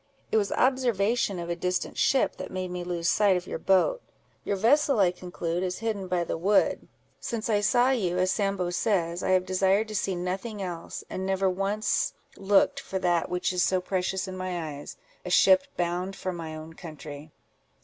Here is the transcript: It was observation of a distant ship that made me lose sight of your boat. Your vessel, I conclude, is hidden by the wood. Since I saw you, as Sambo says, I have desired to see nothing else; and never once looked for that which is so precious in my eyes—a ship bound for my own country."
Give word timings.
It 0.31 0.37
was 0.37 0.51
observation 0.53 1.37
of 1.37 1.47
a 1.47 1.55
distant 1.55 1.95
ship 1.95 2.37
that 2.37 2.49
made 2.49 2.71
me 2.71 2.83
lose 2.83 3.07
sight 3.07 3.37
of 3.37 3.45
your 3.45 3.59
boat. 3.59 4.01
Your 4.43 4.55
vessel, 4.55 4.99
I 4.99 5.11
conclude, 5.11 5.61
is 5.61 5.77
hidden 5.77 6.07
by 6.07 6.23
the 6.23 6.39
wood. 6.39 6.87
Since 7.19 7.51
I 7.51 7.61
saw 7.61 7.91
you, 7.91 8.17
as 8.17 8.31
Sambo 8.31 8.71
says, 8.71 9.21
I 9.21 9.29
have 9.29 9.45
desired 9.45 9.87
to 9.89 9.95
see 9.95 10.15
nothing 10.15 10.59
else; 10.59 11.03
and 11.07 11.23
never 11.23 11.47
once 11.47 12.15
looked 12.35 12.79
for 12.79 12.97
that 12.97 13.29
which 13.29 13.53
is 13.53 13.61
so 13.61 13.79
precious 13.79 14.27
in 14.27 14.35
my 14.35 14.75
eyes—a 14.79 15.29
ship 15.29 15.67
bound 15.77 16.15
for 16.15 16.33
my 16.33 16.55
own 16.55 16.73
country." 16.73 17.31